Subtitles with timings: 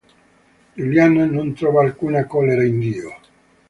[0.75, 3.09] Giuliana non trova alcuna collera in Dio.